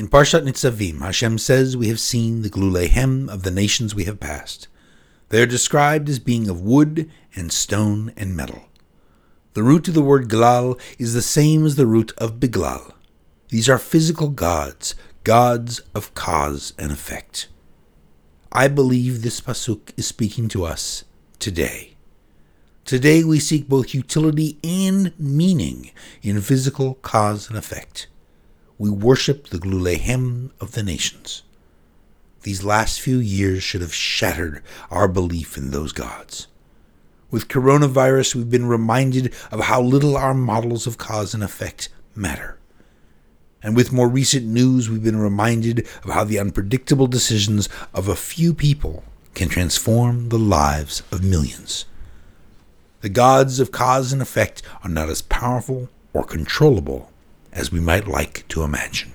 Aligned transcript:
In 0.00 0.08
Parshat 0.08 0.44
Nitzavim, 0.44 1.00
Hashem 1.00 1.36
says, 1.36 1.76
We 1.76 1.88
have 1.88 2.00
seen 2.00 2.40
the 2.40 2.48
glulehem 2.48 3.28
of 3.28 3.42
the 3.42 3.50
nations 3.50 3.94
we 3.94 4.04
have 4.04 4.18
passed. 4.18 4.66
They 5.28 5.42
are 5.42 5.46
described 5.46 6.08
as 6.08 6.18
being 6.18 6.48
of 6.48 6.62
wood 6.62 7.10
and 7.34 7.52
stone 7.52 8.14
and 8.16 8.34
metal. 8.34 8.64
The 9.52 9.62
root 9.62 9.88
of 9.88 9.92
the 9.92 10.00
word 10.00 10.30
glal 10.30 10.78
is 10.98 11.12
the 11.12 11.20
same 11.20 11.66
as 11.66 11.76
the 11.76 11.84
root 11.84 12.14
of 12.16 12.40
biglal. 12.40 12.94
These 13.50 13.68
are 13.68 13.76
physical 13.76 14.30
gods, 14.30 14.94
gods 15.22 15.82
of 15.94 16.14
cause 16.14 16.72
and 16.78 16.90
effect. 16.90 17.48
I 18.50 18.68
believe 18.68 19.20
this 19.20 19.42
pasuk 19.42 19.92
is 19.98 20.06
speaking 20.06 20.48
to 20.48 20.64
us 20.64 21.04
today. 21.38 21.98
Today 22.86 23.22
we 23.22 23.38
seek 23.38 23.68
both 23.68 23.92
utility 23.92 24.58
and 24.64 25.12
meaning 25.18 25.90
in 26.22 26.40
physical 26.40 26.94
cause 26.94 27.50
and 27.50 27.58
effect. 27.58 28.06
We 28.80 28.88
worship 28.88 29.48
the 29.48 29.58
Glulehem 29.58 30.52
of 30.58 30.72
the 30.72 30.82
nations. 30.82 31.42
These 32.44 32.64
last 32.64 32.98
few 32.98 33.18
years 33.18 33.62
should 33.62 33.82
have 33.82 33.92
shattered 33.92 34.62
our 34.90 35.06
belief 35.06 35.58
in 35.58 35.70
those 35.70 35.92
gods. 35.92 36.46
With 37.30 37.48
coronavirus, 37.48 38.34
we've 38.34 38.48
been 38.48 38.64
reminded 38.64 39.34
of 39.52 39.60
how 39.60 39.82
little 39.82 40.16
our 40.16 40.32
models 40.32 40.86
of 40.86 40.96
cause 40.96 41.34
and 41.34 41.44
effect 41.44 41.90
matter. 42.14 42.58
And 43.62 43.76
with 43.76 43.92
more 43.92 44.08
recent 44.08 44.46
news, 44.46 44.88
we've 44.88 45.04
been 45.04 45.20
reminded 45.20 45.80
of 46.02 46.12
how 46.12 46.24
the 46.24 46.38
unpredictable 46.38 47.06
decisions 47.06 47.68
of 47.92 48.08
a 48.08 48.16
few 48.16 48.54
people 48.54 49.04
can 49.34 49.50
transform 49.50 50.30
the 50.30 50.38
lives 50.38 51.02
of 51.12 51.22
millions. 51.22 51.84
The 53.02 53.10
gods 53.10 53.60
of 53.60 53.72
cause 53.72 54.10
and 54.10 54.22
effect 54.22 54.62
are 54.82 54.88
not 54.88 55.10
as 55.10 55.20
powerful 55.20 55.90
or 56.14 56.24
controllable 56.24 57.09
as 57.52 57.72
we 57.72 57.80
might 57.80 58.06
like 58.06 58.46
to 58.48 58.62
imagine. 58.62 59.12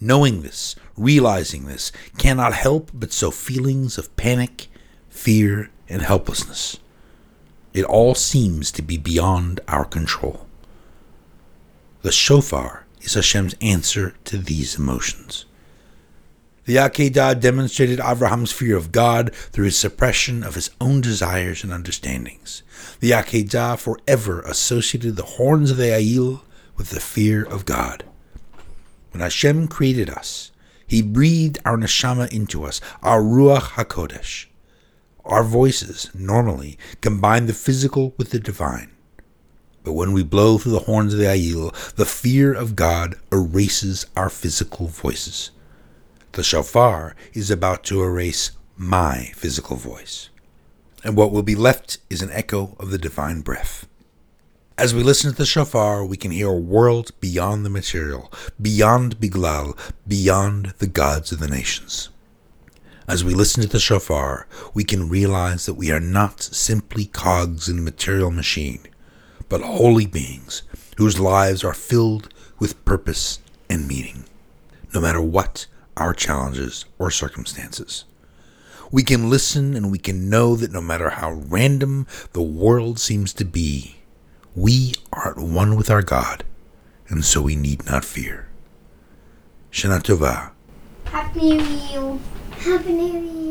Knowing 0.00 0.42
this, 0.42 0.76
realizing 0.96 1.66
this, 1.66 1.90
cannot 2.18 2.52
help 2.52 2.90
but 2.92 3.12
sow 3.12 3.30
feelings 3.30 3.96
of 3.96 4.14
panic, 4.16 4.66
fear, 5.08 5.70
and 5.88 6.02
helplessness. 6.02 6.78
It 7.72 7.84
all 7.84 8.14
seems 8.14 8.70
to 8.72 8.82
be 8.82 8.98
beyond 8.98 9.60
our 9.68 9.84
control. 9.84 10.46
The 12.02 12.12
shofar 12.12 12.86
is 13.00 13.14
Hashem's 13.14 13.54
answer 13.60 14.14
to 14.24 14.38
these 14.38 14.76
emotions. 14.76 15.46
The 16.66 16.76
Akedah 16.76 17.40
demonstrated 17.40 18.00
Abraham's 18.00 18.50
fear 18.50 18.76
of 18.76 18.90
God 18.90 19.32
through 19.32 19.66
his 19.66 19.78
suppression 19.78 20.42
of 20.42 20.56
his 20.56 20.70
own 20.80 21.00
desires 21.00 21.62
and 21.62 21.72
understandings. 21.72 22.62
The 23.00 23.12
Akedah 23.12 23.78
forever 23.78 24.40
associated 24.40 25.14
the 25.14 25.22
horns 25.22 25.70
of 25.70 25.76
the 25.76 25.84
Ayil 25.84 26.40
with 26.76 26.90
the 26.90 27.00
fear 27.00 27.42
of 27.44 27.64
God. 27.64 28.04
When 29.12 29.20
Hashem 29.20 29.68
created 29.68 30.10
us, 30.10 30.52
he 30.86 31.02
breathed 31.02 31.58
our 31.64 31.76
neshama 31.76 32.32
into 32.32 32.64
us, 32.64 32.80
our 33.02 33.20
Ruach 33.20 33.70
HaKodesh. 33.70 34.46
Our 35.24 35.42
voices, 35.42 36.10
normally, 36.14 36.78
combine 37.00 37.46
the 37.46 37.52
physical 37.52 38.14
with 38.16 38.30
the 38.30 38.38
divine. 38.38 38.92
But 39.82 39.94
when 39.94 40.12
we 40.12 40.22
blow 40.22 40.58
through 40.58 40.72
the 40.72 40.80
horns 40.80 41.14
of 41.14 41.18
the 41.18 41.26
Ayil, 41.26 41.72
the 41.94 42.04
fear 42.04 42.52
of 42.52 42.76
God 42.76 43.16
erases 43.32 44.06
our 44.16 44.28
physical 44.28 44.86
voices. 44.86 45.50
The 46.32 46.44
shofar 46.44 47.16
is 47.32 47.50
about 47.50 47.82
to 47.84 48.02
erase 48.02 48.50
my 48.76 49.32
physical 49.34 49.76
voice. 49.76 50.28
And 51.02 51.16
what 51.16 51.32
will 51.32 51.42
be 51.42 51.54
left 51.54 51.98
is 52.10 52.20
an 52.20 52.30
echo 52.32 52.76
of 52.78 52.90
the 52.90 52.98
divine 52.98 53.40
breath. 53.40 53.86
As 54.78 54.94
we 54.94 55.02
listen 55.02 55.30
to 55.30 55.36
the 55.36 55.46
shofar, 55.46 56.04
we 56.04 56.16
can 56.16 56.30
hear 56.30 56.48
a 56.48 56.54
world 56.54 57.12
beyond 57.20 57.64
the 57.64 57.70
material, 57.70 58.30
beyond 58.60 59.18
Biglal, 59.18 59.76
beyond 60.06 60.74
the 60.78 60.86
gods 60.86 61.32
of 61.32 61.38
the 61.38 61.48
nations. 61.48 62.10
As 63.08 63.24
we 63.24 63.32
listen 63.32 63.62
to 63.62 63.68
the 63.68 63.80
shofar, 63.80 64.46
we 64.74 64.84
can 64.84 65.08
realize 65.08 65.64
that 65.66 65.74
we 65.74 65.90
are 65.90 66.00
not 66.00 66.42
simply 66.42 67.06
cogs 67.06 67.68
in 67.68 67.78
a 67.78 67.82
material 67.82 68.30
machine 68.30 68.80
but 69.48 69.60
holy 69.60 70.06
beings 70.06 70.62
whose 70.96 71.20
lives 71.20 71.62
are 71.62 71.74
filled 71.74 72.32
with 72.58 72.84
purpose 72.84 73.38
and 73.68 73.86
meaning, 73.86 74.24
no 74.94 75.00
matter 75.00 75.20
what 75.20 75.66
our 75.96 76.12
challenges 76.12 76.84
or 76.98 77.10
circumstances. 77.10 78.04
We 78.90 79.02
can 79.02 79.30
listen 79.30 79.74
and 79.74 79.90
we 79.90 79.98
can 79.98 80.30
know 80.30 80.54
that 80.56 80.72
no 80.72 80.80
matter 80.80 81.10
how 81.10 81.32
random 81.32 82.06
the 82.32 82.42
world 82.42 82.98
seems 82.98 83.32
to 83.34 83.44
be, 83.44 83.95
we 84.56 84.94
are 85.12 85.32
at 85.32 85.36
one 85.36 85.76
with 85.76 85.90
our 85.90 86.00
God, 86.00 86.42
and 87.08 87.22
so 87.22 87.42
we 87.42 87.54
need 87.54 87.84
not 87.84 88.06
fear. 88.06 88.48
Shana 89.70 90.00
Tova. 90.00 90.52
Happy 91.04 91.40
New 91.40 91.62
Year. 91.62 92.18
Happy 92.52 92.92
New 92.92 93.20
Year. 93.20 93.45